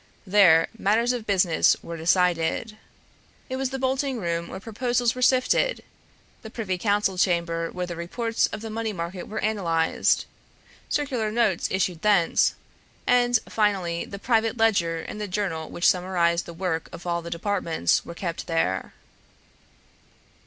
[0.25, 2.75] There, matters of business were decided.
[3.51, 5.83] It was the bolting room where proposals were sifted;
[6.41, 10.25] the privy council chamber where the reports of the money market were analyzed;
[10.89, 12.55] circular notes issued thence;
[13.05, 17.29] and finally, the private ledger and the journal which summarized the work of all the
[17.29, 18.93] departments were kept there.